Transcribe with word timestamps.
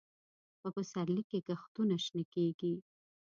په 0.61 0.67
پسرلي 0.75 1.23
کې 1.29 1.39
کښتونه 1.47 1.95
شنه 2.05 2.23
کېږي. 2.33 2.73